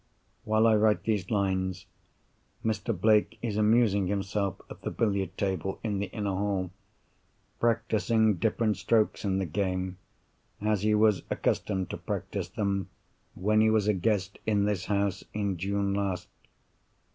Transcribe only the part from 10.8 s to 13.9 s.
he was accustomed to practise them when he was